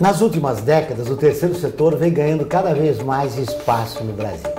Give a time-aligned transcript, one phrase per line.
[0.00, 4.50] Nas últimas décadas, o terceiro setor vem ganhando cada vez mais espaço no Brasil.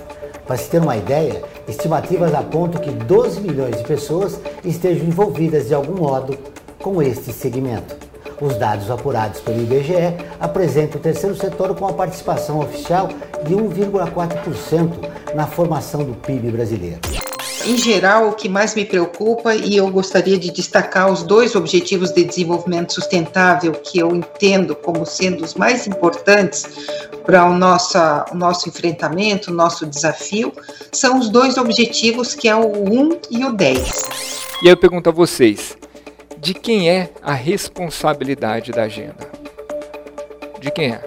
[0.46, 5.74] Para se ter uma ideia, estimativas apontam que 12 milhões de pessoas estejam envolvidas de
[5.74, 6.38] algum modo
[6.80, 7.96] com este segmento.
[8.40, 13.08] Os dados apurados pelo IBGE apresentam o terceiro setor com a participação oficial
[13.46, 14.92] de 1,4%
[15.34, 17.00] na formação do PIB brasileiro.
[17.66, 22.12] Em geral, o que mais me preocupa, e eu gostaria de destacar os dois objetivos
[22.12, 26.66] de desenvolvimento sustentável que eu entendo como sendo os mais importantes
[27.26, 27.98] para o nosso,
[28.32, 30.52] o nosso enfrentamento, o nosso desafio,
[30.92, 34.04] são os dois objetivos que é o 1 e o 10.
[34.62, 35.78] E eu pergunto a vocês,
[36.38, 39.32] de quem é a responsabilidade da agenda?
[40.60, 41.02] De quem é?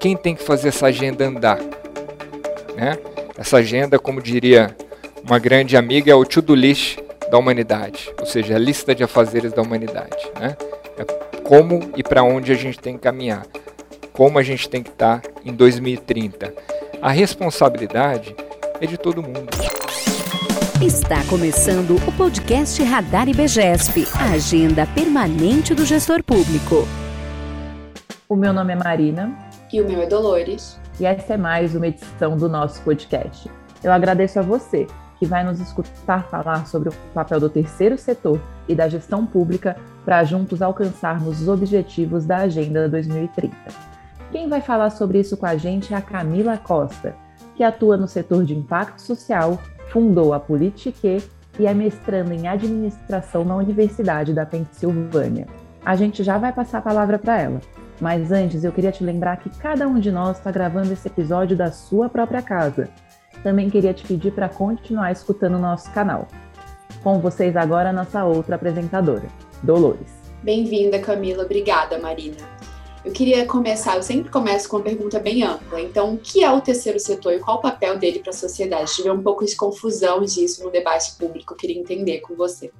[0.00, 1.60] Quem tem que fazer essa agenda andar?
[2.74, 2.98] Né?
[3.38, 4.76] Essa agenda, como diria
[5.26, 6.98] uma grande amiga, é o to-do list
[7.30, 10.30] da humanidade, ou seja, a lista de afazeres da humanidade.
[10.38, 10.56] Né?
[10.98, 11.04] É
[11.40, 13.46] como e para onde a gente tem que caminhar,
[14.12, 16.52] como a gente tem que estar tá em 2030.
[17.00, 18.36] A responsabilidade
[18.80, 19.48] é de todo mundo.
[20.82, 26.86] Está começando o podcast Radar IBGESP, a agenda permanente do gestor público.
[28.28, 29.34] O meu nome é Marina.
[29.72, 30.78] E o meu é Dolores.
[31.00, 33.50] E essa é mais uma edição do nosso podcast.
[33.82, 34.86] Eu agradeço a você
[35.24, 39.74] que vai nos escutar falar sobre o papel do terceiro setor e da gestão pública
[40.04, 43.56] para juntos alcançarmos os objetivos da Agenda 2030.
[44.30, 47.16] Quem vai falar sobre isso com a gente é a Camila Costa,
[47.56, 49.58] que atua no setor de impacto social,
[49.90, 51.22] fundou a Politique
[51.58, 55.46] e é mestrando em administração na Universidade da Pensilvânia.
[55.82, 57.60] A gente já vai passar a palavra para ela,
[57.98, 61.56] mas antes eu queria te lembrar que cada um de nós está gravando esse episódio
[61.56, 62.90] da sua própria casa
[63.44, 66.26] também queria te pedir para continuar escutando o nosso canal.
[67.02, 69.28] Com vocês agora, nossa outra apresentadora,
[69.62, 70.08] Dolores.
[70.42, 71.44] Bem-vinda, Camila.
[71.44, 72.38] Obrigada, Marina.
[73.04, 75.78] Eu queria começar, eu sempre começo com uma pergunta bem ampla.
[75.78, 78.94] Então, o que é o terceiro setor e qual o papel dele para a sociedade?
[78.94, 82.72] Tive um pouco de confusão disso no debate público, eu queria entender com você.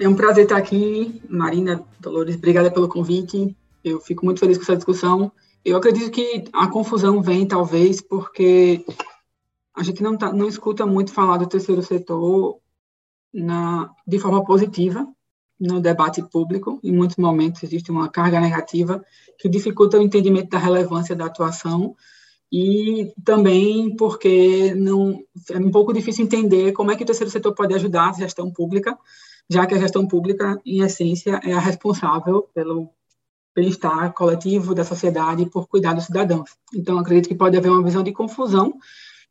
[0.00, 3.54] É um prazer estar aqui, Marina, Dolores, obrigada pelo convite.
[3.84, 5.30] Eu fico muito feliz com essa discussão.
[5.62, 8.84] Eu acredito que a confusão vem, talvez, porque
[9.76, 12.58] a gente não, tá, não escuta muito falar do terceiro setor
[13.32, 15.06] na, de forma positiva
[15.60, 16.80] no debate público.
[16.82, 19.04] Em muitos momentos existe uma carga negativa
[19.38, 21.94] que dificulta o entendimento da relevância da atuação
[22.50, 25.20] e também porque não
[25.50, 28.50] é um pouco difícil entender como é que o terceiro setor pode ajudar a gestão
[28.50, 28.96] pública,
[29.48, 32.88] já que a gestão pública, em essência, é a responsável pelo
[33.54, 36.50] bem-estar coletivo da sociedade por cuidar dos cidadãos.
[36.74, 38.74] Então, acredito que pode haver uma visão de confusão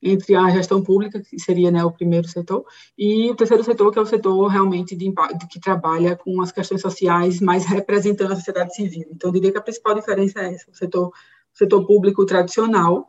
[0.01, 2.63] entre a gestão pública, que seria né, o primeiro setor,
[2.97, 6.51] e o terceiro setor, que é o setor realmente de, de, que trabalha com as
[6.51, 9.07] questões sociais, mais representando a sociedade civil.
[9.11, 13.07] Então, eu diria que a principal diferença é essa: o setor, o setor público tradicional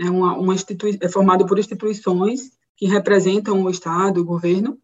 [0.00, 0.54] é, uma, uma
[1.00, 4.78] é formado por instituições que representam o Estado, o governo,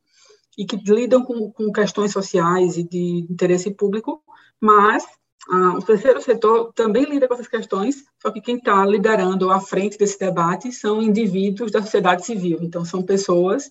[0.57, 4.23] e que lidam com, com questões sociais e de interesse público,
[4.61, 5.05] mas
[5.49, 9.61] ah, o terceiro setor também lida com essas questões, só que quem está liderando à
[9.61, 12.59] frente desse debate são indivíduos da sociedade civil.
[12.61, 13.71] Então, são pessoas,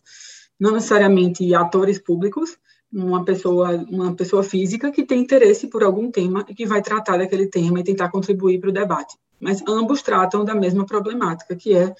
[0.59, 2.57] não necessariamente atores públicos,
[2.91, 7.17] uma pessoa, uma pessoa física que tem interesse por algum tema e que vai tratar
[7.17, 9.15] daquele tema e tentar contribuir para o debate.
[9.39, 11.93] Mas ambos tratam da mesma problemática, que é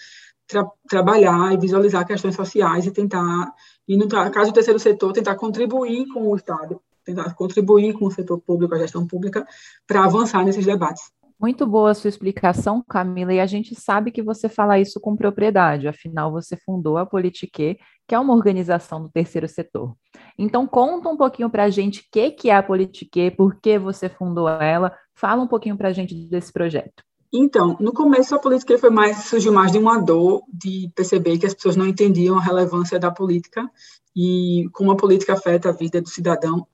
[0.48, 3.54] tra trabalhar e visualizar questões sociais e tentar,
[3.88, 8.12] e no caso do terceiro setor, tentar contribuir com o Estado tentar contribuir com o
[8.12, 9.46] setor público, a gestão pública,
[9.88, 11.04] para avançar nesses debates.
[11.40, 15.16] Muito boa a sua explicação, Camila, e a gente sabe que você fala isso com
[15.16, 19.96] propriedade, afinal você fundou a Politique, que é uma organização do terceiro setor.
[20.38, 23.80] Então conta um pouquinho para a gente o que, que é a Politique, por que
[23.80, 27.04] você fundou ela, fala um pouquinho para a gente desse projeto.
[27.32, 31.46] Então, no começo a política foi mais surgiu mais de uma dor de perceber que
[31.46, 33.70] as pessoas não entendiam a relevância da política
[34.14, 36.68] e como a política afeta a vida do cidadão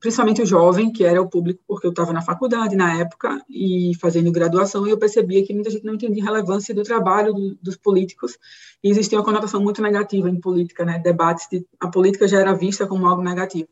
[0.00, 3.92] principalmente o jovem, que era o público, porque eu estava na faculdade na época e
[4.00, 7.54] fazendo graduação, e eu percebia que muita gente não entendia a relevância do trabalho do,
[7.62, 8.38] dos políticos,
[8.82, 12.54] e existia uma conotação muito negativa em política, né, debates de a política já era
[12.54, 13.68] vista como algo negativo.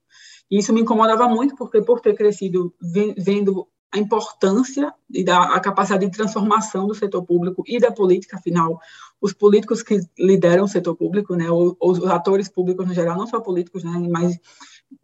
[0.51, 2.75] E isso me incomodava muito, porque por ter crescido
[3.17, 8.37] vendo a importância e da a capacidade de transformação do setor público e da política,
[8.37, 8.79] afinal,
[9.21, 13.27] os políticos que lideram o setor público, né, ou, os atores públicos no geral, não
[13.27, 14.39] só políticos, né, mas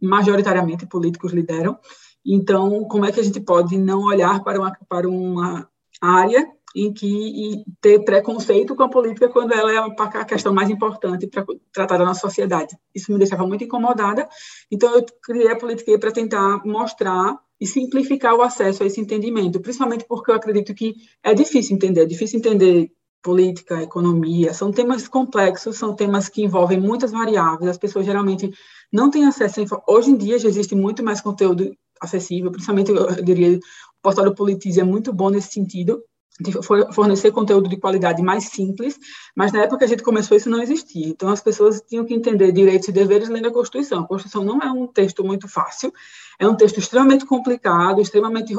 [0.01, 1.77] majoritariamente políticos lideram.
[2.25, 5.69] Então, como é que a gente pode não olhar para uma, para uma
[6.01, 6.45] área
[6.75, 11.45] em que ter preconceito com a política quando ela é a questão mais importante para
[11.73, 12.77] tratar da nossa sociedade.
[12.93, 14.27] Isso me deixava muito incomodada.
[14.69, 19.59] Então eu criei a política para tentar mostrar e simplificar o acesso a esse entendimento,
[19.59, 20.93] principalmente porque eu acredito que
[21.23, 26.79] é difícil entender, é difícil entender política, economia, são temas complexos, são temas que envolvem
[26.79, 28.51] muitas variáveis, as pessoas geralmente
[28.91, 29.91] não têm acesso a.
[29.91, 33.59] Hoje em dia já existe muito mais conteúdo acessível, principalmente, eu diria, o
[34.01, 36.01] portal do Politize é muito bom nesse sentido,
[36.39, 36.51] de
[36.93, 38.97] fornecer conteúdo de qualidade mais simples,
[39.35, 41.07] mas na época que a gente começou isso não existia.
[41.07, 44.01] Então as pessoas tinham que entender direitos e deveres lendo a Constituição.
[44.01, 45.91] A Constituição não é um texto muito fácil,
[46.39, 48.53] é um texto extremamente complicado, extremamente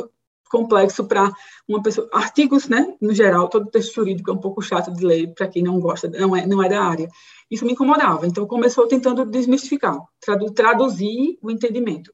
[0.48, 1.30] complexo para
[1.66, 2.08] uma pessoa.
[2.12, 5.62] Artigos, né, no geral, todo texto jurídico é um pouco chato de ler para quem
[5.62, 7.08] não gosta, não é, não é da área.
[7.50, 8.26] Isso me incomodava.
[8.26, 9.98] Então começou tentando desmistificar,
[10.54, 12.12] traduzir o entendimento.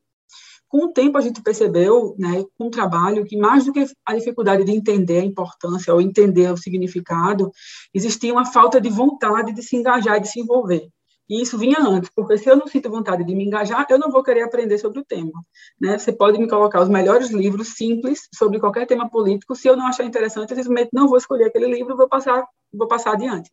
[0.68, 4.14] Com o tempo, a gente percebeu, né, com o trabalho, que mais do que a
[4.14, 7.52] dificuldade de entender a importância ou entender o significado,
[7.94, 10.88] existia uma falta de vontade de se engajar e de se envolver.
[11.28, 14.10] E isso vinha antes, porque se eu não sinto vontade de me engajar, eu não
[14.10, 15.32] vou querer aprender sobre o tema.
[15.80, 15.98] Né?
[15.98, 19.86] Você pode me colocar os melhores livros simples sobre qualquer tema político, se eu não
[19.86, 23.50] achar interessante, eu simplesmente não vou escolher aquele livro vou passar, vou passar adiante.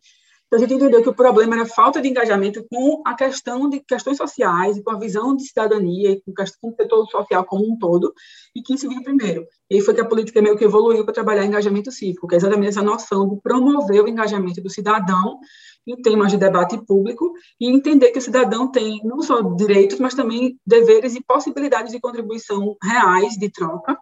[0.51, 3.80] Então, a gente entendeu que o problema era falta de engajamento com a questão de
[3.80, 8.13] questões sociais, com a visão de cidadania, com, com o setor social como um todo,
[8.53, 9.48] e que isso vinha primeiro.
[9.69, 12.68] E foi que a política meio que evoluiu para trabalhar engajamento cívico, que é exatamente
[12.68, 15.39] essa noção de promover o engajamento do cidadão
[15.88, 20.13] em temas de debate público e entender que o cidadão tem não só direitos, mas
[20.13, 23.98] também deveres e possibilidades de contribuição reais, de troca,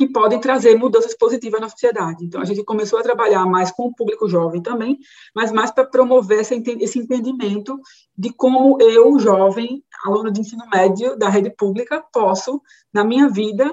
[0.00, 2.24] que podem trazer mudanças positivas na sociedade.
[2.24, 4.98] Então, a gente começou a trabalhar mais com o público jovem também,
[5.34, 7.78] mas mais para promover esse entendimento
[8.16, 13.70] de como eu, jovem, aluno de ensino médio da rede pública, posso, na minha vida,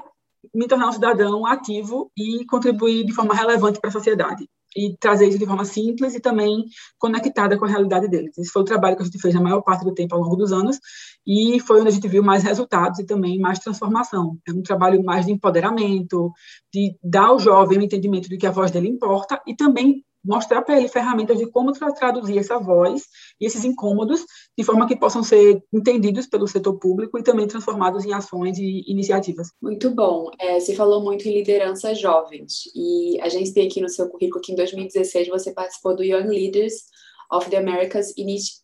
[0.54, 5.28] me tornar um cidadão ativo e contribuir de forma relevante para a sociedade e trazer
[5.28, 6.66] isso de forma simples e também
[6.98, 8.38] conectada com a realidade deles.
[8.38, 10.36] Esse foi o trabalho que a gente fez a maior parte do tempo ao longo
[10.36, 10.80] dos anos
[11.26, 14.38] e foi onde a gente viu mais resultados e também mais transformação.
[14.48, 16.32] É um trabalho mais de empoderamento,
[16.74, 20.62] de dar ao jovem o entendimento de que a voz dele importa e também mostrar
[20.62, 23.04] para ele ferramentas de como traduzir essa voz
[23.40, 24.26] e esses incômodos
[24.58, 28.84] de forma que possam ser entendidos pelo setor público e também transformados em ações e
[28.88, 29.48] iniciativas.
[29.62, 30.30] Muito bom.
[30.40, 34.42] É, você falou muito em liderança jovens e a gente tem aqui no seu currículo
[34.42, 36.74] que em 2016 você participou do Young Leaders
[37.32, 38.14] of the Americas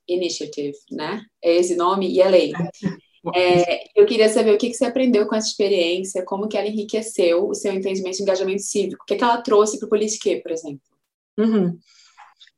[0.08, 1.22] Initiative, né?
[1.44, 2.54] É esse nome e é lei.
[3.34, 6.68] É, eu queria saber o que, que você aprendeu com essa experiência, como que ela
[6.68, 10.42] enriqueceu o seu entendimento de engajamento cívico, o que, que ela trouxe para o Politique,
[10.42, 10.82] por exemplo.
[11.38, 11.78] Uhum.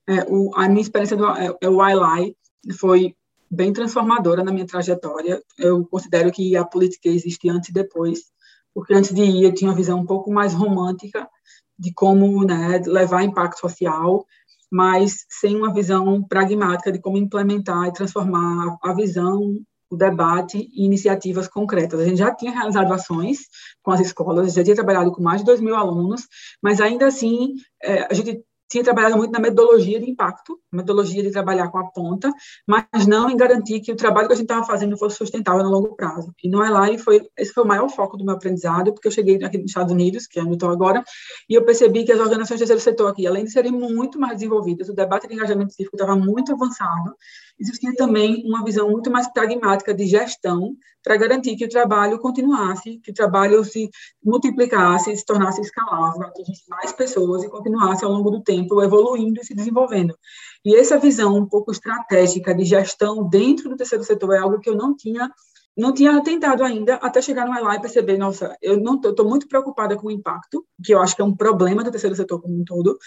[0.07, 2.35] É, o, a minha experiência do é, é, o ILI
[2.77, 3.15] foi
[3.49, 5.41] bem transformadora na minha trajetória.
[5.57, 8.19] Eu considero que a política existe antes e depois,
[8.73, 11.27] porque antes de ir eu tinha uma visão um pouco mais romântica
[11.77, 14.25] de como né, levar impacto social,
[14.71, 20.85] mas sem uma visão pragmática de como implementar e transformar a visão, o debate e
[20.85, 21.99] iniciativas concretas.
[21.99, 23.39] A gente já tinha realizado ações
[23.81, 26.27] com as escolas, já tinha trabalhado com mais de 2 mil alunos,
[26.61, 31.31] mas ainda assim é, a gente tinha trabalhado muito na metodologia de impacto, metodologia de
[31.31, 32.31] trabalhar com a ponta,
[32.67, 35.69] mas não em garantir que o trabalho que a gente estava fazendo fosse sustentável no
[35.69, 36.33] longo prazo.
[36.43, 39.43] E no Eli foi esse foi o maior foco do meu aprendizado, porque eu cheguei
[39.43, 41.03] aqui nos Estados Unidos, que é onde estou agora,
[41.49, 44.33] e eu percebi que as organizações do terceiro setor aqui, além de serem muito mais
[44.33, 47.15] desenvolvidas, o debate de engajamento científico estava muito avançado,
[47.59, 52.99] existia também uma visão muito mais pragmática de gestão para garantir que o trabalho continuasse,
[53.03, 53.89] que o trabalho se
[54.23, 59.45] multiplicasse, se tornasse escalável, atingisse mais pessoas e continuasse ao longo do tempo evoluindo e
[59.45, 60.17] se desenvolvendo.
[60.63, 64.69] E essa visão um pouco estratégica de gestão dentro do terceiro setor é algo que
[64.69, 65.29] eu não tinha
[65.77, 69.45] não tinha tentado ainda até chegar no lá e perceber, nossa, eu não estou muito
[69.47, 72.57] preocupada com o impacto, que eu acho que é um problema do terceiro setor como
[72.57, 72.97] um todo,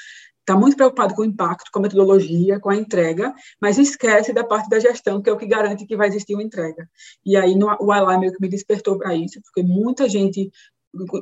[0.48, 4.42] está muito preocupado com o impacto, com a metodologia, com a entrega, mas esquece da
[4.42, 6.88] parte da gestão, que é o que garante que vai existir uma entrega.
[7.24, 10.50] E aí no, o Ally meio que me despertou para isso, porque muita gente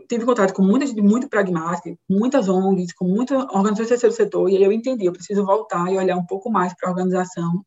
[0.09, 4.49] tive contato com muita gente muito pragmática, muitas ONGs, com muitas organizações do terceiro setor,
[4.49, 7.65] e aí eu entendi, eu preciso voltar e olhar um pouco mais para a organização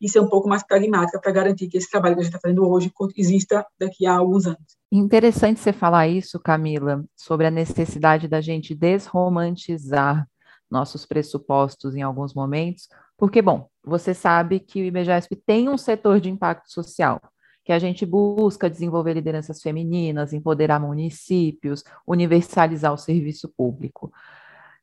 [0.00, 2.40] e ser um pouco mais pragmática para garantir que esse trabalho que a gente está
[2.40, 4.78] fazendo hoje exista daqui a alguns anos.
[4.90, 10.26] Interessante você falar isso, Camila, sobre a necessidade da gente desromantizar
[10.72, 16.18] nossos pressupostos em alguns momentos, porque, bom, você sabe que o IBGESP tem um setor
[16.18, 17.20] de impacto social,
[17.64, 24.10] que a gente busca desenvolver lideranças femininas, empoderar municípios, universalizar o serviço público.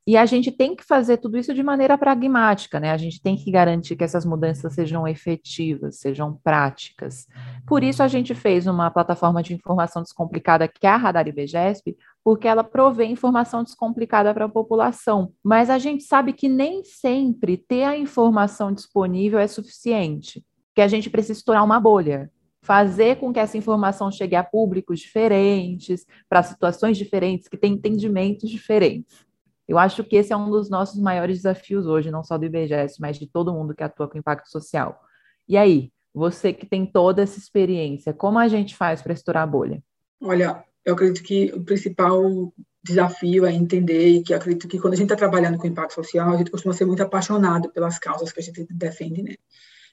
[0.07, 2.89] E a gente tem que fazer tudo isso de maneira pragmática, né?
[2.91, 7.27] A gente tem que garantir que essas mudanças sejam efetivas, sejam práticas.
[7.67, 11.95] Por isso a gente fez uma plataforma de informação descomplicada que é a Radar IBGESP,
[12.23, 15.33] porque ela provê informação descomplicada para a população.
[15.43, 20.43] Mas a gente sabe que nem sempre ter a informação disponível é suficiente,
[20.75, 22.31] que a gente precisa estourar uma bolha.
[22.61, 28.49] fazer com que essa informação chegue a públicos diferentes, para situações diferentes, que têm entendimentos
[28.49, 29.25] diferentes.
[29.67, 32.99] Eu acho que esse é um dos nossos maiores desafios hoje, não só do IBGS,
[32.99, 34.99] mas de todo mundo que atua com impacto social.
[35.47, 39.47] E aí, você que tem toda essa experiência, como a gente faz para estourar a
[39.47, 39.81] bolha?
[40.21, 42.53] Olha, eu acredito que o principal
[42.83, 46.33] desafio é entender e que acredito que quando a gente está trabalhando com impacto social,
[46.33, 49.35] a gente costuma ser muito apaixonado pelas causas que a gente defende, né?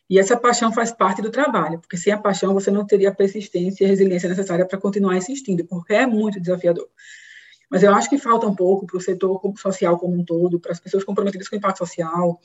[0.09, 3.15] E essa paixão faz parte do trabalho, porque sem a paixão você não teria a
[3.15, 6.89] persistência e a resiliência necessária para continuar insistindo, porque é muito desafiador.
[7.69, 10.71] Mas eu acho que falta um pouco para o setor social como um todo, para
[10.71, 12.41] as pessoas comprometidas com impacto social,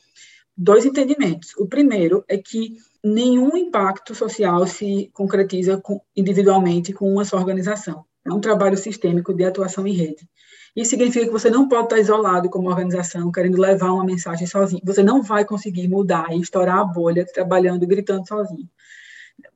[0.58, 1.56] dois entendimentos.
[1.56, 5.82] O primeiro é que nenhum impacto social se concretiza
[6.16, 8.04] individualmente com uma só organização.
[8.26, 10.28] É um trabalho sistêmico de atuação em rede.
[10.76, 14.82] Isso significa que você não pode estar isolado como organização, querendo levar uma mensagem sozinho.
[14.86, 18.70] Você não vai conseguir mudar e estourar a bolha trabalhando, gritando sozinho.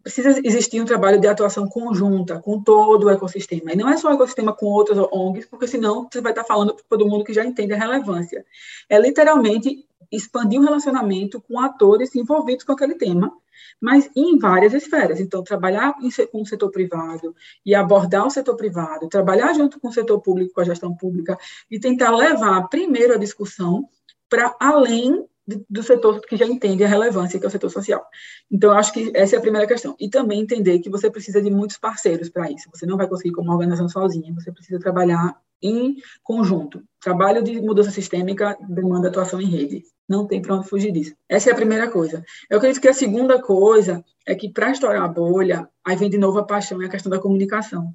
[0.01, 3.71] Precisa existir um trabalho de atuação conjunta com todo o ecossistema.
[3.71, 6.73] E não é só o ecossistema com outras ONGs, porque senão você vai estar falando
[6.73, 8.45] para todo mundo que já entende a relevância.
[8.89, 13.31] É literalmente expandir o relacionamento com atores envolvidos com aquele tema
[13.79, 15.19] mas em várias esferas.
[15.19, 15.93] Então, trabalhar
[16.31, 17.35] com o setor privado
[17.65, 21.37] e abordar o setor privado, trabalhar junto com o setor público, com a gestão pública,
[21.69, 23.87] e tentar levar primeiro a discussão
[24.29, 25.25] para além
[25.69, 28.03] do setor que já entende a relevância, que é o setor social.
[28.49, 29.95] Então, acho que essa é a primeira questão.
[29.99, 32.67] E também entender que você precisa de muitos parceiros para isso.
[32.73, 36.83] Você não vai conseguir como organização sozinha, você precisa trabalhar em conjunto.
[37.01, 39.83] Trabalho de mudança sistêmica demanda atuação em rede.
[40.07, 41.15] Não tem para onde fugir disso.
[41.27, 42.23] Essa é a primeira coisa.
[42.49, 46.17] Eu acredito que a segunda coisa é que para estourar a bolha, aí vem de
[46.17, 47.93] novo a paixão e a questão da comunicação.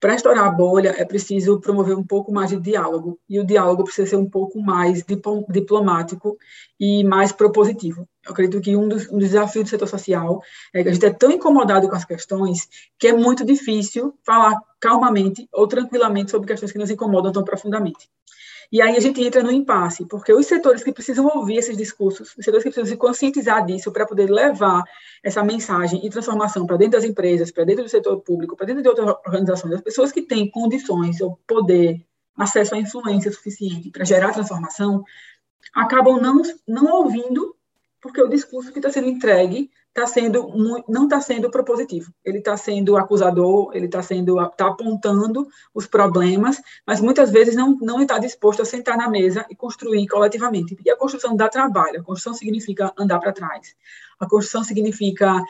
[0.00, 3.84] Para estourar a bolha, é preciso promover um pouco mais de diálogo, e o diálogo
[3.84, 6.38] precisa ser um pouco mais diplomático
[6.78, 8.08] e mais propositivo.
[8.24, 10.42] Eu acredito que um dos, um dos desafios do setor social
[10.74, 14.60] é que a gente é tão incomodado com as questões que é muito difícil falar
[14.78, 18.08] calmamente ou tranquilamente sobre questões que nos incomodam tão profundamente.
[18.72, 22.36] E aí a gente entra no impasse, porque os setores que precisam ouvir esses discursos,
[22.38, 24.84] os setores que precisam se conscientizar disso para poder levar
[25.24, 28.82] essa mensagem e transformação para dentro das empresas, para dentro do setor público, para dentro
[28.82, 32.00] de outras organizações, as pessoas que têm condições ou poder,
[32.36, 35.02] acesso à influência suficiente para gerar transformação,
[35.74, 37.56] acabam não, não ouvindo,
[38.00, 40.52] porque o discurso que está sendo entregue tá sendo
[40.88, 42.12] não está sendo propositivo.
[42.24, 47.76] Ele está sendo acusador, ele está sendo tá apontando os problemas, mas muitas vezes não
[47.80, 50.76] não está disposto a sentar na mesa e construir coletivamente.
[50.84, 52.00] E a construção dá trabalho.
[52.00, 53.74] A construção significa andar para trás.
[54.18, 55.42] A construção significa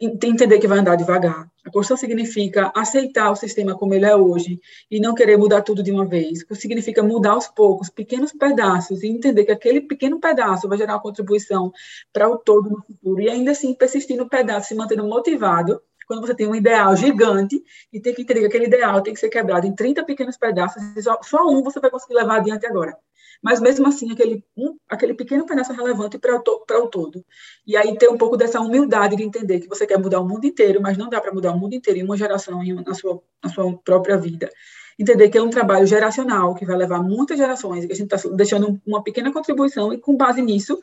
[0.00, 1.48] entender que vai andar devagar.
[1.64, 5.82] A construção significa aceitar o sistema como ele é hoje e não querer mudar tudo
[5.82, 6.44] de uma vez.
[6.52, 11.02] Significa mudar aos poucos, pequenos pedaços, e entender que aquele pequeno pedaço vai gerar uma
[11.02, 11.72] contribuição
[12.12, 13.20] para o todo no futuro.
[13.20, 17.62] E ainda assim persistir no pedaço, se mantendo motivado quando você tem um ideal gigante
[17.92, 20.82] e tem que entender que aquele ideal tem que ser quebrado em 30 pequenos pedaços,
[20.96, 22.96] e só, só um você vai conseguir levar adiante agora
[23.42, 27.24] mas mesmo assim aquele, um, aquele pequeno pedaço é relevante para o todo.
[27.66, 30.44] E aí ter um pouco dessa humildade de entender que você quer mudar o mundo
[30.44, 33.22] inteiro, mas não dá para mudar o mundo inteiro em uma geração, em na, sua,
[33.42, 34.50] na sua própria vida.
[34.98, 38.28] Entender que é um trabalho geracional, que vai levar muitas gerações, que a gente está
[38.30, 40.80] deixando uma pequena contribuição, e com base nisso,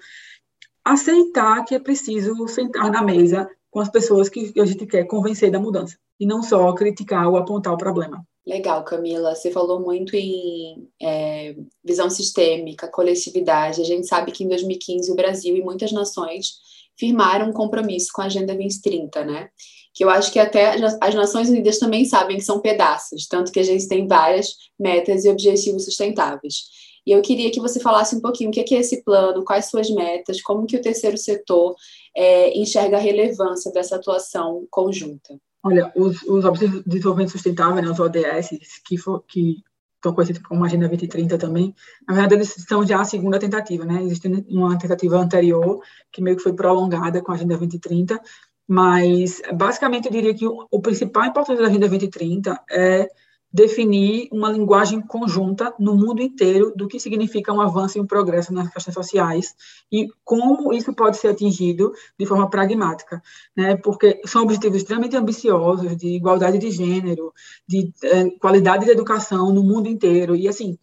[0.84, 5.51] aceitar que é preciso sentar na mesa com as pessoas que a gente quer convencer
[5.51, 8.25] da mudança, e não só criticar ou apontar o problema.
[8.48, 9.36] Legal, Camila.
[9.36, 11.53] Você falou muito em é,
[11.84, 13.82] visão sistêmica, coletividade.
[13.82, 16.53] A gente sabe que em 2015 o Brasil e muitas nações
[16.98, 19.50] firmaram um compromisso com a Agenda 2030, né?
[19.94, 23.60] Que eu acho que até as Nações Unidas também sabem que são pedaços, tanto que
[23.60, 26.63] a gente tem várias metas e objetivos sustentáveis.
[27.05, 29.89] E eu queria que você falasse um pouquinho o que é esse plano, quais suas
[29.89, 31.75] metas, como que o terceiro setor
[32.15, 35.38] é, enxerga a relevância dessa atuação conjunta.
[35.63, 38.50] Olha, os, os Objetivos de Desenvolvimento Sustentável, né, os ODS,
[38.86, 39.63] que, for, que
[39.95, 41.74] estão conhecidos como Agenda 2030 também,
[42.07, 44.03] na verdade, eles são já a segunda tentativa, né?
[44.03, 45.81] Existe uma tentativa anterior,
[46.12, 48.22] que meio que foi prolongada com a Agenda 2030,
[48.67, 53.07] mas, basicamente, eu diria que o, o principal importante da Agenda 2030 é
[53.56, 58.54] definir uma linguagem conjunta no mundo inteiro do que significa um avanço e um progresso
[58.54, 59.56] nas questões sociais
[59.90, 63.24] e como isso pode ser atingido de forma pragmática,
[63.56, 63.78] né?
[63.78, 67.34] Porque são objetivos extremamente ambiciosos de igualdade de gênero,
[67.66, 70.78] de é, qualidade de educação no mundo inteiro e assim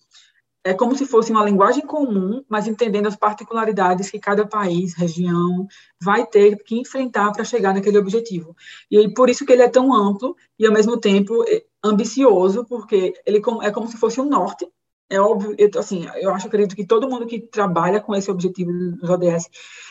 [0.64, 5.66] é como se fosse uma linguagem comum, mas entendendo as particularidades que cada país, região,
[6.00, 8.56] vai ter que enfrentar para chegar naquele objetivo.
[8.88, 13.14] E por isso que ele é tão amplo e, ao mesmo tempo, é ambicioso, porque
[13.26, 14.66] ele é como se fosse um norte,
[15.12, 18.72] é óbvio, eu, assim, eu acho, acredito que todo mundo que trabalha com esse objetivo
[18.72, 19.50] dos ODS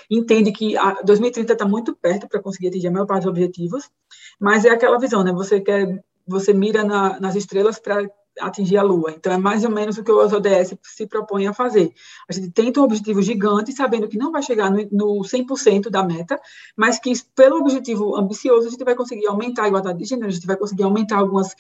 [0.10, 3.90] entende que a 2030 está muito perto para conseguir atingir a maior parte dos objetivos,
[4.40, 5.32] mas é aquela visão, né?
[5.32, 8.10] Você quer, você mira na, nas estrelas para
[8.42, 9.12] atingir a Lua.
[9.12, 11.94] Então, é mais ou menos o que os ODS se propõem a fazer.
[12.30, 16.04] A gente tenta um objetivo gigante, sabendo que não vai chegar no, no 100% da
[16.04, 16.40] meta,
[16.76, 20.32] mas que, pelo objetivo ambicioso, a gente vai conseguir aumentar a igualdade de gênero, a
[20.32, 21.56] gente vai conseguir aumentar algumas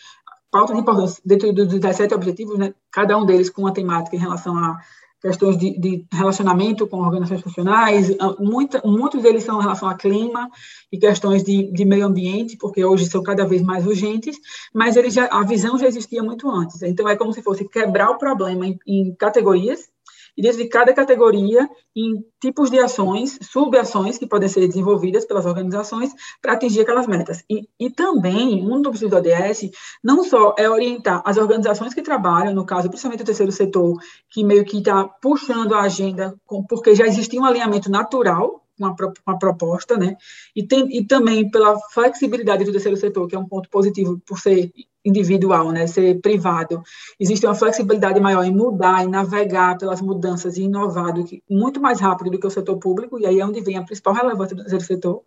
[0.51, 4.57] pautas importantes dentro dos 17 objetivos, né, cada um deles com uma temática em relação
[4.57, 4.79] a
[5.21, 9.93] questões de, de relacionamento com organizações funcionais, ah, muita, muitos deles são em relação a
[9.93, 10.49] clima
[10.91, 14.37] e questões de, de meio ambiente, porque hoje são cada vez mais urgentes,
[14.73, 16.81] mas ele já, a visão já existia muito antes.
[16.81, 19.90] Então, é como se fosse quebrar o problema em, em categorias
[20.41, 25.45] e dentro de cada categoria em tipos de ações, subações que podem ser desenvolvidas pelas
[25.45, 27.43] organizações para atingir aquelas metas.
[27.47, 29.69] E, e também, um dos objetivos do ODS
[30.03, 33.99] não só é orientar as organizações que trabalham, no caso, principalmente o terceiro setor,
[34.31, 38.95] que meio que está puxando a agenda, com, porque já existia um alinhamento natural uma,
[39.27, 40.15] uma proposta, né?
[40.55, 44.39] E, tem, e também pela flexibilidade do terceiro setor, que é um ponto positivo por
[44.39, 44.71] ser
[45.03, 45.87] individual, né?
[45.87, 46.81] Ser privado.
[47.19, 51.81] Existe uma flexibilidade maior em mudar, em navegar pelas mudanças e inovar do que, muito
[51.81, 54.55] mais rápido do que o setor público, e aí é onde vem a principal relevância
[54.55, 55.23] do setor,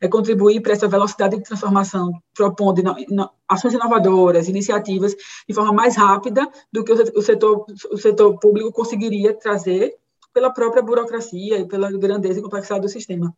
[0.00, 5.14] é contribuir para essa velocidade de transformação, propondo ino, ino, ações inovadoras, iniciativas,
[5.46, 9.96] de forma mais rápida do que o setor, o setor público conseguiria trazer
[10.32, 13.34] pela própria burocracia e pela grandeza e complexidade do sistema.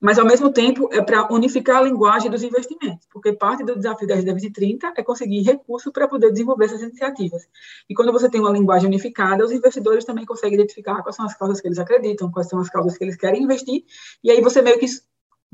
[0.00, 4.06] Mas, ao mesmo tempo, é para unificar a linguagem dos investimentos, porque parte do desafio
[4.06, 7.48] da Agenda 2030 é conseguir recursos para poder desenvolver essas iniciativas.
[7.88, 11.34] E quando você tem uma linguagem unificada, os investidores também conseguem identificar quais são as
[11.34, 13.84] causas que eles acreditam, quais são as causas que eles querem investir,
[14.22, 14.86] e aí você meio que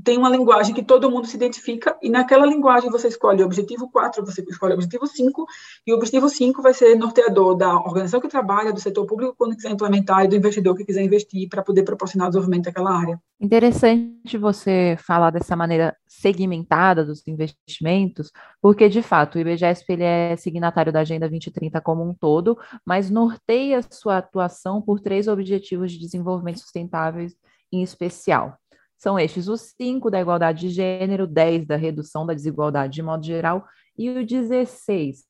[0.04, 3.90] tem uma linguagem que todo mundo se identifica, e naquela linguagem você escolhe o objetivo
[3.90, 5.46] 4, você escolhe o objetivo 5,
[5.86, 9.56] e o objetivo 5 vai ser norteador da organização que trabalha, do setor público quando
[9.56, 13.20] quiser implementar, e do investidor que quiser investir para poder proporcionar o desenvolvimento daquela área.
[13.40, 18.30] Interessante você falar dessa maneira segmentada dos investimentos,
[18.60, 23.10] porque, de fato, o IBGESP ele é signatário da Agenda 2030 como um todo, mas
[23.10, 27.34] norteia sua atuação por três objetivos de desenvolvimento sustentáveis
[27.72, 28.58] em especial.
[29.02, 33.26] São estes os 5 da igualdade de gênero, 10 da redução da desigualdade de modo
[33.26, 33.66] geral
[33.98, 35.24] e o 16,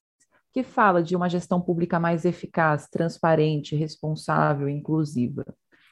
[0.53, 5.43] que fala de uma gestão pública mais eficaz, transparente, responsável inclusiva.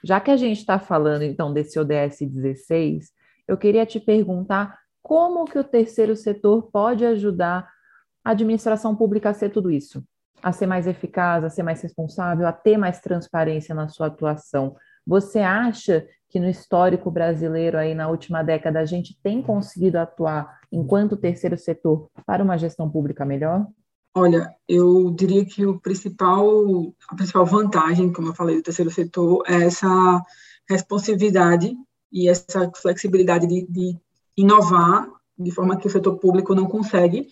[0.05, 3.13] Já que a gente está falando, então, desse ODS 16,
[3.49, 7.67] eu queria te perguntar como que o terceiro setor pode ajudar
[8.23, 10.05] a administração pública a ser tudo isso?
[10.43, 14.77] A ser mais eficaz, a ser mais responsável, a ter mais transparência na sua atuação.
[15.07, 20.61] Você acha que no histórico brasileiro aí na última década a gente tem conseguido atuar
[20.71, 23.67] enquanto terceiro setor para uma gestão pública melhor?
[24.15, 29.43] Olha, eu diria que o principal, a principal vantagem, como eu falei, do terceiro setor
[29.47, 30.23] é essa
[30.69, 31.77] responsividade
[32.13, 33.99] e essa flexibilidade de, de
[34.37, 37.29] inovar de forma que o setor público não consegue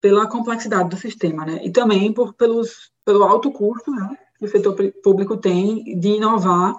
[0.00, 1.60] pela complexidade do sistema, né?
[1.62, 6.74] E também por pelos pelo alto custo, né, que o setor público tem de inovar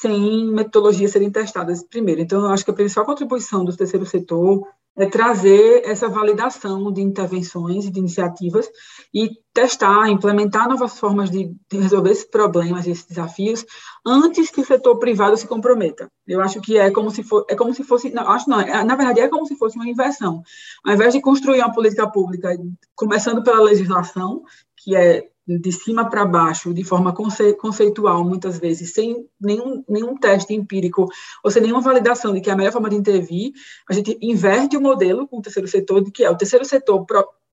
[0.00, 2.20] sem metodologias serem testadas primeiro.
[2.20, 4.66] Então, eu acho que a principal contribuição do terceiro setor
[4.98, 8.66] é trazer essa validação de intervenções e de iniciativas
[9.12, 13.64] e testar, implementar novas formas de, de resolver esses problemas, esses desafios,
[14.06, 16.10] antes que o setor privado se comprometa.
[16.26, 18.82] Eu acho que é como se for, é como se fosse, não, acho não, é,
[18.84, 20.42] na verdade é como se fosse uma inversão.
[20.82, 22.56] Ao invés de construir uma política pública,
[22.94, 24.42] começando pela legislação,
[24.76, 30.16] que é de cima para baixo, de forma conce conceitual, muitas vezes, sem nenhum, nenhum
[30.16, 31.08] teste empírico,
[31.44, 33.52] ou sem nenhuma validação de que é a melhor forma de intervir,
[33.88, 37.06] a gente inverte o modelo com o terceiro setor, de que é o terceiro setor,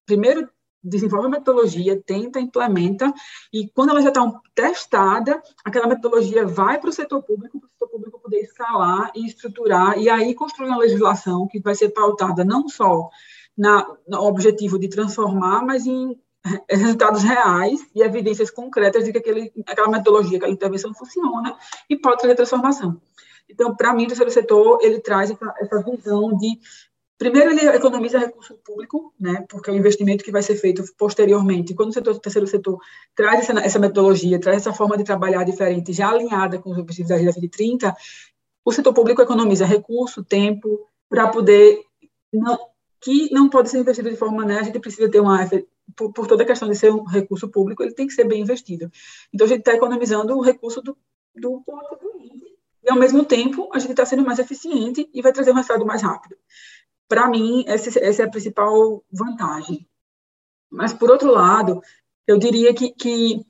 [0.04, 0.48] primeiro
[0.84, 3.12] desenvolve a metodologia, tenta, implementa,
[3.50, 7.70] e quando ela já está testada, aquela metodologia vai para o setor público, para o
[7.70, 12.44] setor público poder escalar e estruturar, e aí construir uma legislação que vai ser pautada
[12.44, 13.08] não só
[13.56, 16.20] na, no objetivo de transformar, mas em
[16.68, 21.56] resultados reais e evidências concretas de que aquele, aquela metodologia, aquela intervenção funciona
[21.88, 23.00] e pode trazer transformação.
[23.48, 26.58] Então, para mim, o terceiro setor, ele traz essa, essa visão de
[27.16, 31.72] Primeiro, ele economiza recurso público, né, porque é um investimento que vai ser feito posteriormente.
[31.72, 32.78] Quando o, setor, o terceiro setor
[33.14, 37.10] traz essa, essa, metodologia, traz essa forma de trabalhar diferente, já alinhada com os objetivos
[37.10, 37.96] da Agenda 2030,
[38.64, 41.80] o setor público economiza recurso, tempo, para poder.
[42.32, 42.58] Não,
[43.00, 45.40] que não pode ser investido de forma, né, a gente precisa ter uma
[45.96, 48.42] por, por, toda a questão de ser um recurso público, ele tem que ser bem
[48.42, 48.90] investido.
[49.32, 50.96] Então, a gente está economizando o recurso do,
[51.34, 52.44] do contribuinte.
[52.82, 55.86] E, ao mesmo tempo, a gente está sendo mais eficiente e vai trazer um resultado
[55.86, 56.36] mais rápido.
[57.08, 59.86] Para mim, essa, essa, é a principal vantagem.
[60.70, 61.80] Mas, por outro lado,
[62.26, 63.46] eu diria que, que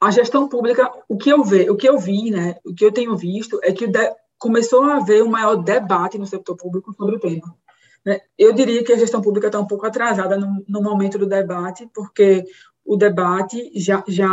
[0.00, 2.92] a gestão pública, o que eu ve, o que eu vi, né, o que eu
[2.92, 7.14] tenho visto é que de, começou a haver um maior debate no setor público sobre
[7.14, 7.56] o tema.
[8.04, 8.20] Né?
[8.36, 11.88] Eu diria que a gestão pública está um pouco atrasada no, no, momento do debate,
[11.94, 12.44] porque
[12.84, 14.28] o debate já, já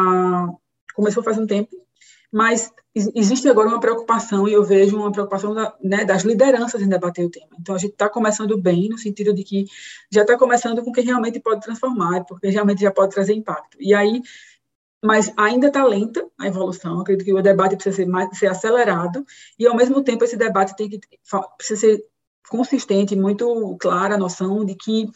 [0.96, 1.76] começou faz um tempo,
[2.32, 6.90] mas existe agora uma preocupação, e eu vejo uma preocupação da, né, das lideranças em
[6.90, 7.50] debater o tema.
[7.60, 9.66] Então, a gente está começando bem, no sentido de que
[10.12, 13.78] já está começando com quem realmente pode transformar, porque realmente já pode trazer impacto.
[13.80, 14.22] E aí,
[15.04, 17.00] mas ainda está lenta a evolução.
[17.00, 19.26] Acredito que o debate precisa ser, mais, ser acelerado
[19.58, 21.00] e, ao mesmo tempo, esse debate tem que
[21.58, 22.06] precisa ser
[22.47, 25.10] consistente, muito clara a noção de que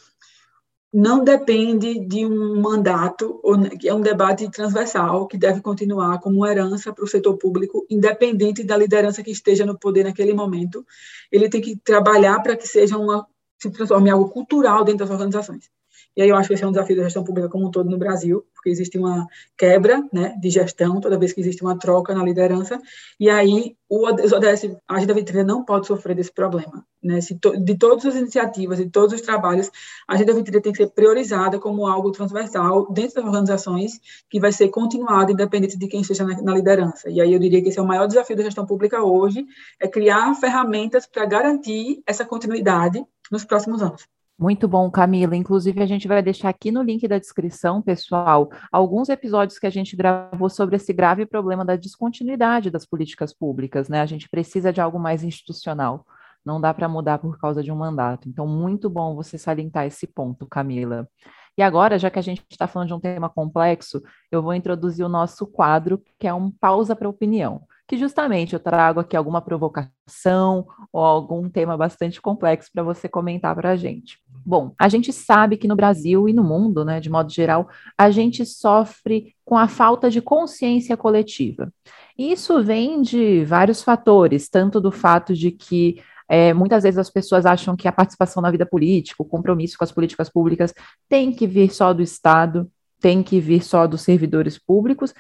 [0.94, 3.42] não depende de um mandato,
[3.80, 8.64] que é um debate transversal que deve continuar como herança para o setor público, independente
[8.64, 10.86] da liderança que esteja no poder naquele momento.
[11.32, 13.28] Ele tem que trabalhar para que seja uma
[13.60, 15.70] se transforme em algo cultural dentro das organizações.
[16.16, 17.90] E aí eu acho que esse é um desafio da gestão pública como um todo
[17.90, 22.14] no Brasil, porque existe uma quebra né, de gestão toda vez que existe uma troca
[22.14, 22.80] na liderança,
[23.20, 26.86] e aí o, ODS, a Agenda 2030 não pode sofrer desse problema.
[27.02, 27.20] Né?
[27.42, 29.70] To, de todas as iniciativas, de todos os trabalhos,
[30.08, 34.00] a Agenda 2030 tem que ser priorizada como algo transversal dentro das organizações,
[34.30, 37.10] que vai ser continuado independente de quem esteja na, na liderança.
[37.10, 39.46] E aí eu diria que esse é o maior desafio da gestão pública hoje,
[39.80, 44.08] é criar ferramentas para garantir essa continuidade nos próximos anos.
[44.38, 45.36] Muito bom, Camila.
[45.36, 49.70] Inclusive, a gente vai deixar aqui no link da descrição, pessoal, alguns episódios que a
[49.70, 54.02] gente gravou sobre esse grave problema da descontinuidade das políticas públicas, né?
[54.02, 56.06] A gente precisa de algo mais institucional.
[56.44, 58.28] Não dá para mudar por causa de um mandato.
[58.28, 61.08] Então, muito bom você salientar esse ponto, Camila.
[61.56, 65.06] E agora, já que a gente está falando de um tema complexo, eu vou introduzir
[65.06, 69.42] o nosso quadro, que é um pausa para opinião que justamente eu trago aqui alguma
[69.42, 74.20] provocação ou algum tema bastante complexo para você comentar para a gente.
[74.46, 78.10] Bom, a gente sabe que no Brasil e no mundo, né, de modo geral, a
[78.10, 81.72] gente sofre com a falta de consciência coletiva.
[82.18, 87.46] Isso vem de vários fatores, tanto do fato de que é, muitas vezes as pessoas
[87.46, 90.74] acham que a participação na vida política, o compromisso com as políticas públicas,
[91.10, 92.70] tem que vir só do Estado,
[93.00, 95.14] tem que vir só dos servidores públicos,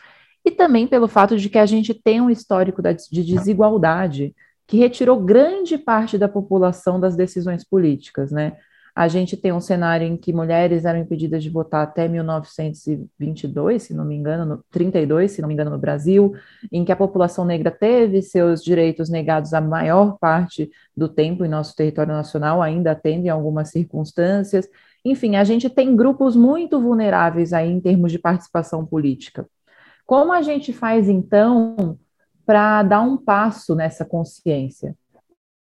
[0.45, 4.35] e também pelo fato de que a gente tem um histórico de desigualdade
[4.67, 8.57] que retirou grande parte da população das decisões políticas, né?
[8.95, 13.93] A gente tem um cenário em que mulheres eram impedidas de votar até 1922, se
[13.93, 16.35] não me engano, no, 32, se não me engano, no Brasil,
[16.71, 21.49] em que a população negra teve seus direitos negados a maior parte do tempo em
[21.49, 24.69] nosso território nacional, ainda tendo em algumas circunstâncias.
[25.03, 29.47] Enfim, a gente tem grupos muito vulneráveis aí em termos de participação política.
[30.05, 31.97] Como a gente faz então
[32.45, 34.95] para dar um passo nessa consciência?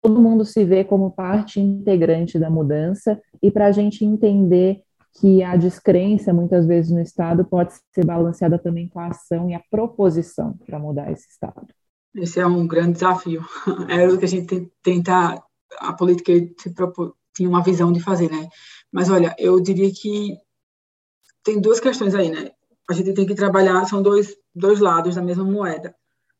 [0.01, 4.81] todo mundo se vê como parte integrante da mudança e para a gente entender
[5.19, 9.53] que a descrença, muitas vezes, no Estado pode ser balanceada também com a ação e
[9.53, 11.67] a proposição para mudar esse Estado.
[12.15, 13.45] Esse é um grande desafio.
[13.89, 15.41] É o que a gente tenta,
[15.79, 16.33] a política
[17.35, 18.47] tinha uma visão de fazer, né?
[18.91, 20.37] Mas, olha, eu diria que
[21.43, 22.51] tem duas questões aí, né?
[22.91, 25.95] A gente tem que trabalhar, são dois, dois lados da mesma moeda.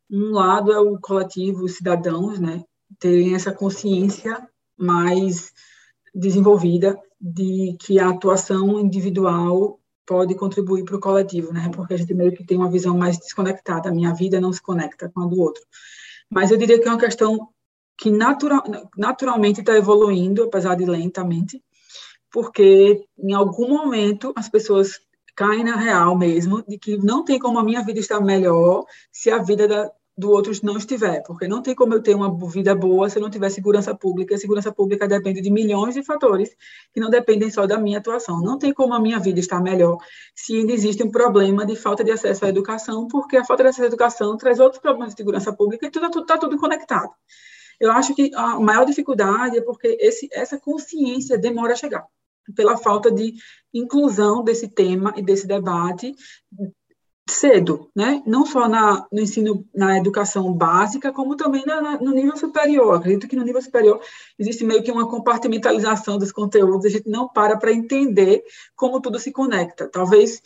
[0.10, 2.62] Um lado é o coletivo, os cidadãos, né?
[3.00, 4.46] terem essa consciência
[4.78, 5.54] mais
[6.14, 11.72] desenvolvida de que a atuação individual pode contribuir para o coletivo, né?
[11.74, 13.88] Porque a gente meio que tem uma visão mais desconectada.
[13.88, 15.64] A minha vida não se conecta com a do outro.
[16.30, 17.48] Mas eu diria que é uma questão
[17.98, 18.62] que natural,
[18.98, 21.64] naturalmente está evoluindo, apesar de lentamente,
[22.30, 25.00] porque em algum momento as pessoas
[25.36, 29.30] caem na real mesmo de que não tem como a minha vida estar melhor se
[29.30, 32.76] a vida da, do outro não estiver, porque não tem como eu ter uma vida
[32.76, 34.36] boa se eu não tiver segurança pública.
[34.36, 36.50] A segurança pública depende de milhões de fatores
[36.94, 38.42] que não dependem só da minha atuação.
[38.42, 39.98] Não tem como a minha vida estar melhor
[40.36, 43.70] se ainda existe um problema de falta de acesso à educação, porque a falta de
[43.70, 47.12] acesso à educação traz outros problemas de segurança pública e tudo está tudo conectado.
[47.80, 52.06] Eu acho que a maior dificuldade é porque esse, essa consciência demora a chegar
[52.56, 53.34] pela falta de
[53.74, 56.14] inclusão desse tema e desse debate
[57.30, 58.22] cedo, né?
[58.26, 62.96] Não só na, no ensino, na educação básica, como também na, na, no nível superior.
[62.96, 64.02] Acredito que no nível superior
[64.38, 68.44] existe meio que uma compartimentalização dos conteúdos, a gente não para para entender
[68.76, 69.88] como tudo se conecta.
[69.88, 70.42] Talvez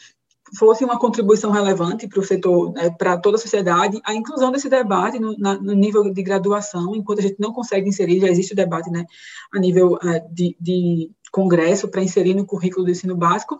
[0.53, 4.69] fosse uma contribuição relevante para o setor, né, para toda a sociedade, a inclusão desse
[4.69, 8.53] debate no, na, no, nível de graduação, enquanto a gente não consegue inserir, já existe
[8.53, 9.05] o debate né,
[9.53, 13.57] a nível é, de, de congresso para inserir no currículo do ensino básico,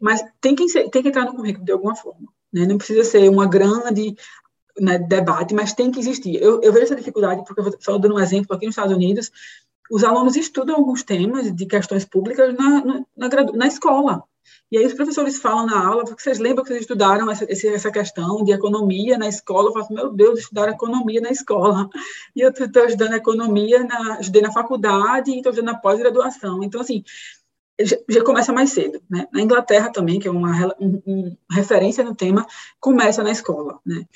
[0.00, 2.28] mas tem que, tem que entrar no currículo de alguma forma.
[2.52, 2.66] Né?
[2.66, 4.16] Não precisa ser uma grande
[4.78, 6.42] né, debate, mas tem que existir.
[6.42, 9.30] Eu, eu vejo essa dificuldade, porque, só dando um exemplo, aqui nos Estados Unidos,
[9.90, 14.24] os alunos estudam alguns temas de questões públicas na, na, na, na escola.
[14.70, 18.42] E aí os professores falam na aula, vocês lembram que vocês estudaram essa, essa questão
[18.42, 21.88] de economia na escola, eu falo, meu Deus, estudar economia na escola.
[22.34, 26.62] E eu estou estudando economia, na, estudei na faculdade e estou estudando na pós-graduação.
[26.62, 27.04] Então, assim,
[27.80, 29.02] já, já, começa mais cedo.
[29.10, 29.26] Né?
[29.32, 32.46] Na Inglaterra também, que é uma, um, um, referência no tema,
[32.80, 33.80] começa na escola.
[33.84, 34.06] Né?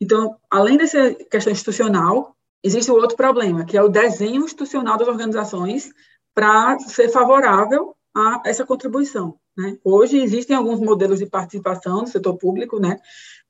[0.00, 5.08] Então, além dessa questão institucional, existe o outro problema, que é o desenho institucional das
[5.08, 5.92] organizações
[6.34, 9.38] para ser favorável a essa contribuição.
[9.56, 9.78] Né?
[9.84, 13.00] Hoje existem alguns modelos de participação do setor público, né?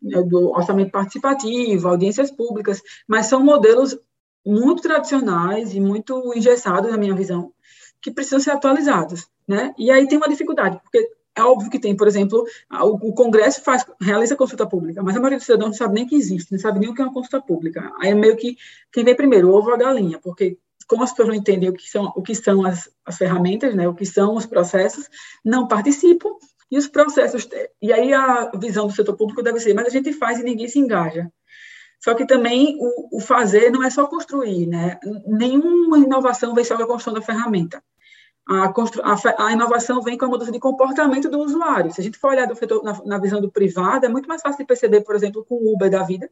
[0.01, 3.99] do orçamento participativo, audiências públicas, mas são modelos
[4.45, 7.53] muito tradicionais e muito engessados, na minha visão,
[8.01, 9.27] que precisam ser atualizados.
[9.49, 9.75] Né?
[9.77, 13.85] E aí tem uma dificuldade, porque é óbvio que tem, por exemplo, o, Congresso faz,
[14.01, 16.79] realiza consulta pública, mas a maioria dos cidadãos não sabe nem que existe, não sabe
[16.79, 17.92] nem o que é uma consulta pública.
[18.01, 18.57] Aí é meio que
[18.90, 21.88] quem vem primeiro, ovo ou a galinha, porque como as pessoas não entendem o que
[21.88, 25.09] são, o que são as, as ferramentas, né, o que são os processos,
[25.44, 26.31] não participam,
[26.70, 27.49] e os processos,
[27.81, 30.68] e aí a visão do setor público deve ser, mas a gente faz e ninguém
[30.68, 31.31] se engaja.
[32.01, 34.99] Só que também o, o fazer não é só construir, né?
[35.27, 37.83] Nenhuma inovação vem só da construção da ferramenta
[38.49, 41.93] a, a, a, inovação vem com a mudança de comportamento do usuário.
[41.93, 44.59] Se a gente for olhar do na, na, visão do privado, é muito mais fácil
[44.59, 46.31] de perceber, por exemplo, com o Uber da vida,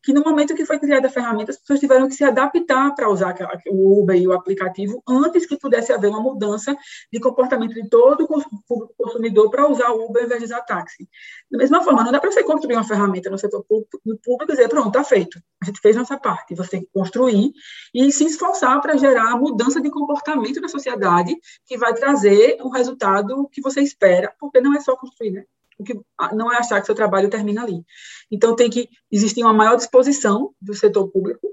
[0.00, 3.10] que no momento que foi criada a ferramenta, as pessoas tiveram que se adaptar para
[3.10, 3.34] usar
[3.66, 6.76] o Uber e o aplicativo antes que pudesse haver uma mudança
[7.12, 11.08] de comportamento de todo o consumidor para usar o Uber em vez de usar táxi.
[11.50, 14.52] Da mesma forma, não dá para você construir uma ferramenta no setor público, no público
[14.52, 15.40] e dizer, pronto, está feito.
[15.60, 16.54] A gente fez nossa parte.
[16.54, 17.52] Você tem que construir
[17.92, 22.68] e se esforçar para gerar a mudança de comportamento da sociedade que vai trazer o
[22.68, 25.44] resultado que você espera, porque não é só construir, né?
[25.78, 25.98] O que
[26.32, 27.84] não é achar que seu trabalho termina ali.
[28.30, 31.46] Então tem que existir uma maior disposição do setor público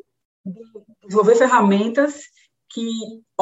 [0.45, 0.61] de
[1.03, 2.23] desenvolver ferramentas
[2.69, 2.89] que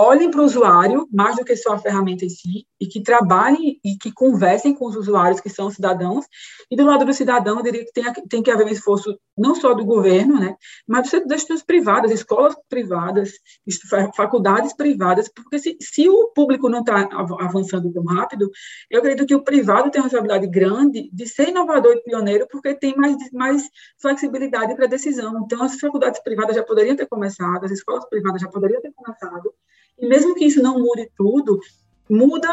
[0.01, 3.79] olhem para o usuário mais do que só a ferramenta em si e que trabalhem
[3.83, 6.25] e que conversem com os usuários que são cidadãos.
[6.69, 9.55] E do lado do cidadão eu diria que tem, tem que haver um esforço não
[9.55, 10.55] só do governo né
[10.87, 13.31] mas das instituições privadas escolas privadas
[14.15, 17.07] faculdades privadas porque se, se o público não está
[17.39, 18.51] avançando tão rápido
[18.89, 22.75] eu acredito que o privado tem uma responsabilidade grande de ser inovador e pioneiro porque
[22.75, 25.41] tem mais mais flexibilidade para decisão.
[25.43, 29.53] Então as faculdades privadas já poderiam ter começado as escolas privadas já poderiam ter começado
[30.01, 31.59] mesmo que isso não mude tudo,
[32.09, 32.49] muda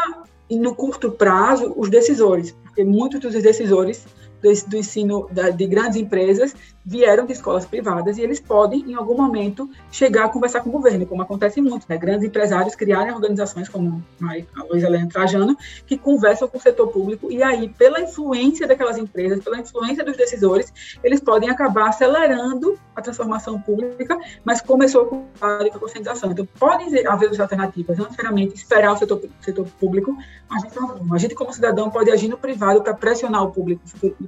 [0.49, 4.05] no curto prazo os decisores, porque muitos dos decisores
[4.41, 6.55] do, do ensino da, de grandes empresas
[6.89, 10.71] vieram de escolas privadas e eles podem, em algum momento, chegar a conversar com o
[10.71, 11.97] governo, como acontece muito, né?
[11.97, 17.31] Grandes empresários criarem organizações como a Luiz Helena Trajano, que conversam com o setor público
[17.31, 23.01] e aí, pela influência daquelas empresas, pela influência dos decisores, eles podem acabar acelerando a
[23.01, 26.31] transformação pública, mas começou com a conscientização.
[26.31, 30.17] Então, podem haver alternativas, não necessariamente esperar o setor, setor público,
[30.49, 30.73] a gente,
[31.13, 33.81] a gente, como cidadão, pode agir no privado para pressionar o público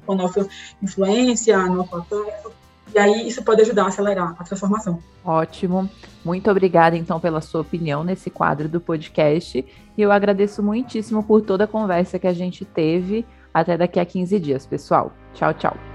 [0.06, 0.48] com a nossa
[0.82, 2.52] influência, nosso acesso,
[2.94, 5.00] e aí isso pode ajudar a acelerar a transformação.
[5.24, 5.90] Ótimo.
[6.26, 9.66] Muito obrigada, então, pela sua opinião nesse quadro do podcast.
[9.98, 13.26] E eu agradeço muitíssimo por toda a conversa que a gente teve.
[13.54, 15.12] Até daqui a 15 dias, pessoal.
[15.34, 15.91] Tchau, tchau.